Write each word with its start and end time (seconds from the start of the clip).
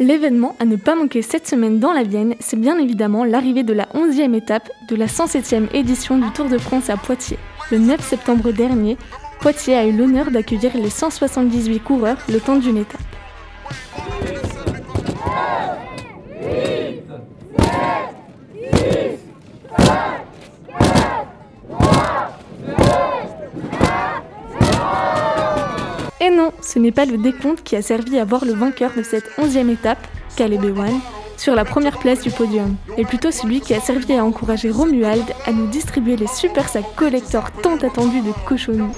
L'événement 0.00 0.56
à 0.58 0.64
ne 0.64 0.76
pas 0.76 0.94
manquer 0.94 1.20
cette 1.20 1.46
semaine 1.46 1.78
dans 1.78 1.92
la 1.92 2.04
Vienne, 2.04 2.34
c'est 2.40 2.58
bien 2.58 2.78
évidemment 2.78 3.22
l'arrivée 3.22 3.64
de 3.64 3.74
la 3.74 3.84
11e 3.94 4.34
étape 4.34 4.70
de 4.88 4.96
la 4.96 5.04
107e 5.04 5.68
édition 5.74 6.16
du 6.16 6.30
Tour 6.30 6.46
de 6.46 6.56
France 6.56 6.88
à 6.88 6.96
Poitiers. 6.96 7.38
Le 7.70 7.76
9 7.76 8.00
septembre 8.00 8.50
dernier, 8.50 8.96
Poitiers 9.40 9.74
a 9.74 9.84
eu 9.84 9.92
l'honneur 9.92 10.30
d'accueillir 10.30 10.74
les 10.74 10.88
178 10.88 11.80
coureurs 11.80 12.16
le 12.30 12.40
temps 12.40 12.56
d'une 12.56 12.78
étape. 12.78 12.98
Et 26.22 26.28
non, 26.28 26.52
ce 26.60 26.78
n'est 26.78 26.92
pas 26.92 27.06
le 27.06 27.16
décompte 27.16 27.62
qui 27.62 27.76
a 27.76 27.82
servi 27.82 28.18
à 28.18 28.26
voir 28.26 28.44
le 28.44 28.52
vainqueur 28.52 28.92
de 28.94 29.02
cette 29.02 29.30
onzième 29.38 29.70
étape, 29.70 30.06
Caleb 30.36 30.62
Ewan, 30.62 31.00
sur 31.38 31.54
la 31.54 31.64
première 31.64 31.98
place 31.98 32.20
du 32.20 32.30
podium, 32.30 32.76
et 32.98 33.06
plutôt 33.06 33.30
celui 33.30 33.62
qui 33.62 33.72
a 33.72 33.80
servi 33.80 34.12
à 34.12 34.22
encourager 34.22 34.70
Romuald 34.70 35.24
à 35.46 35.52
nous 35.52 35.66
distribuer 35.68 36.16
les 36.16 36.26
super 36.26 36.68
sacs 36.68 36.94
collecteurs 36.94 37.50
tant 37.62 37.76
attendus 37.76 38.20
de 38.20 38.32
cochonneaux. 38.46 38.92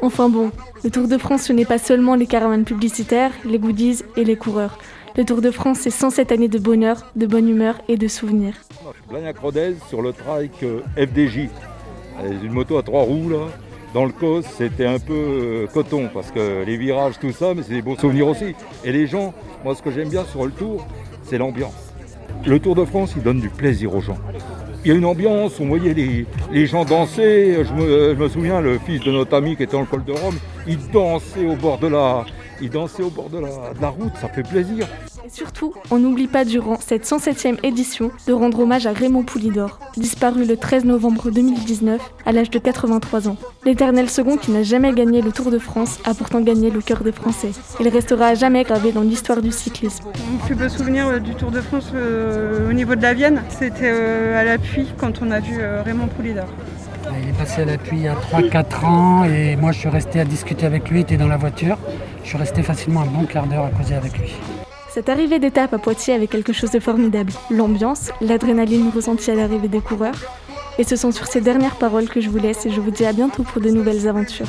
Enfin 0.00 0.30
bon, 0.30 0.50
le 0.82 0.90
Tour 0.90 1.06
de 1.06 1.18
France, 1.18 1.42
ce 1.42 1.52
n'est 1.52 1.66
pas 1.66 1.78
seulement 1.78 2.14
les 2.14 2.26
caravanes 2.26 2.64
publicitaires, 2.64 3.32
les 3.44 3.58
goodies 3.58 4.02
et 4.16 4.24
les 4.24 4.36
coureurs. 4.36 4.78
Le 5.16 5.24
Tour 5.24 5.42
de 5.42 5.50
France, 5.50 5.80
c'est 5.82 5.90
107 5.90 6.32
années 6.32 6.48
de 6.48 6.58
bonheur, 6.58 7.10
de 7.14 7.26
bonne 7.26 7.48
humeur 7.48 7.78
et 7.88 7.98
de 7.98 8.08
souvenirs. 8.08 8.54
Sur 9.90 10.02
le 10.02 10.12
FDJ. 10.96 11.48
Une 12.42 12.52
moto 12.52 12.78
à 12.78 12.82
trois 12.82 13.02
roues 13.02 13.28
là. 13.28 13.46
Dans 13.92 14.04
le 14.04 14.10
cos, 14.10 14.42
c'était 14.42 14.86
un 14.86 14.98
peu 14.98 15.12
euh, 15.14 15.66
coton 15.72 16.10
parce 16.12 16.32
que 16.32 16.64
les 16.64 16.76
virages, 16.76 17.14
tout 17.20 17.30
ça, 17.30 17.54
mais 17.54 17.62
c'est 17.62 17.74
des 17.74 17.82
beaux 17.82 17.96
souvenirs 17.96 18.26
aussi. 18.26 18.56
Et 18.84 18.90
les 18.90 19.06
gens, 19.06 19.32
moi 19.62 19.76
ce 19.76 19.82
que 19.82 19.92
j'aime 19.92 20.08
bien 20.08 20.24
sur 20.24 20.44
le 20.44 20.50
tour, 20.50 20.84
c'est 21.22 21.38
l'ambiance. 21.38 21.92
Le 22.44 22.58
Tour 22.58 22.74
de 22.74 22.84
France, 22.84 23.14
il 23.16 23.22
donne 23.22 23.40
du 23.40 23.48
plaisir 23.48 23.94
aux 23.94 24.00
gens. 24.00 24.18
Il 24.84 24.88
y 24.88 24.90
a 24.90 24.96
une 24.96 25.04
ambiance, 25.06 25.58
on 25.60 25.66
voyait 25.66 25.94
les, 25.94 26.66
gens 26.66 26.84
danser. 26.84 27.56
Je 27.64 27.72
me, 27.72 28.14
je 28.14 28.20
me, 28.20 28.28
souviens, 28.28 28.60
le 28.60 28.78
fils 28.78 29.00
de 29.00 29.12
notre 29.12 29.34
ami 29.34 29.56
qui 29.56 29.62
était 29.62 29.76
dans 29.76 29.84
col 29.86 30.04
de 30.04 30.12
Rome, 30.12 30.36
il 30.66 30.76
dansait 30.90 31.46
au 31.46 31.56
bord 31.56 31.78
de 31.78 31.86
la, 31.86 32.26
il 32.60 32.70
dansait 32.70 33.02
au 33.02 33.10
bord 33.10 33.28
de 33.30 33.38
la, 33.38 33.88
route, 33.88 34.12
ça 34.20 34.28
fait 34.28 34.42
plaisir. 34.42 34.86
Et 35.24 35.30
surtout, 35.30 35.72
on 35.90 35.98
n'oublie 35.98 36.26
pas 36.26 36.44
durant 36.44 36.78
cette 36.80 37.04
107e 37.04 37.58
édition 37.62 38.10
de 38.26 38.32
rendre 38.32 38.60
hommage 38.60 38.86
à 38.86 38.92
Raymond 38.92 39.22
Poulidor, 39.22 39.78
disparu 39.96 40.44
le 40.44 40.56
13 40.56 40.84
novembre 40.84 41.30
2019 41.30 42.00
à 42.26 42.32
l'âge 42.32 42.50
de 42.50 42.58
83 42.58 43.28
ans. 43.28 43.36
L'éternel 43.64 44.10
second 44.10 44.36
qui 44.36 44.50
n'a 44.50 44.62
jamais 44.62 44.92
gagné 44.92 45.22
le 45.22 45.32
Tour 45.32 45.50
de 45.50 45.58
France 45.58 45.98
a 46.04 46.14
pourtant 46.14 46.40
gagné 46.40 46.70
le 46.70 46.80
cœur 46.80 47.02
des 47.02 47.12
Français. 47.12 47.52
Il 47.80 47.88
restera 47.88 48.28
à 48.28 48.34
jamais 48.34 48.62
gravé 48.64 48.92
dans 48.92 49.02
l'histoire 49.02 49.40
du 49.40 49.52
cyclisme. 49.52 50.04
Mon 50.30 50.38
plus 50.38 50.54
beau 50.54 50.68
souvenir 50.68 51.08
euh, 51.08 51.18
du 51.18 51.34
Tour 51.34 51.50
de 51.50 51.60
France 51.60 51.90
euh, 51.94 52.68
au 52.68 52.72
niveau 52.72 52.94
de 52.94 53.02
la 53.02 53.14
Vienne, 53.14 53.42
c'était 53.48 53.90
euh, 53.90 54.38
à 54.38 54.44
l'appui 54.44 54.86
quand 54.98 55.22
on 55.22 55.30
a 55.30 55.40
vu 55.40 55.58
Raymond 55.84 56.08
Poulidor. 56.08 56.46
Il 57.10 57.28
est 57.28 57.32
passé 57.38 57.62
à 57.62 57.64
l'appui 57.64 57.98
il 57.98 58.02
y 58.02 58.08
a 58.08 58.14
3-4 58.14 58.84
ans 58.84 59.24
et 59.24 59.56
moi 59.56 59.72
je 59.72 59.80
suis 59.80 59.88
resté 59.88 60.20
à 60.20 60.24
discuter 60.24 60.66
avec 60.66 60.88
lui, 60.88 61.00
il 61.00 61.02
était 61.02 61.16
dans 61.16 61.28
la 61.28 61.36
voiture. 61.36 61.76
Je 62.22 62.28
suis 62.28 62.38
resté 62.38 62.62
facilement 62.62 63.02
un 63.02 63.06
bon 63.06 63.24
quart 63.24 63.46
d'heure 63.46 63.64
à 63.64 63.70
causer 63.70 63.94
avec 63.94 64.16
lui. 64.18 64.32
Cette 64.90 65.08
arrivée 65.08 65.38
d'étape 65.38 65.74
à 65.74 65.78
Poitiers 65.78 66.14
avait 66.14 66.28
quelque 66.28 66.52
chose 66.52 66.70
de 66.70 66.78
formidable. 66.80 67.32
L'ambiance, 67.50 68.10
l'adrénaline 68.20 68.90
ressentie 68.94 69.30
à 69.30 69.34
l'arrivée 69.34 69.68
des 69.68 69.80
coureurs. 69.80 70.14
Et 70.78 70.84
ce 70.84 70.96
sont 70.96 71.12
sur 71.12 71.26
ces 71.26 71.40
dernières 71.40 71.76
paroles 71.76 72.08
que 72.08 72.20
je 72.20 72.30
vous 72.30 72.38
laisse 72.38 72.66
et 72.66 72.70
je 72.70 72.80
vous 72.80 72.90
dis 72.90 73.04
à 73.04 73.12
bientôt 73.12 73.42
pour 73.42 73.60
de 73.60 73.70
nouvelles 73.70 74.08
aventures. 74.08 74.48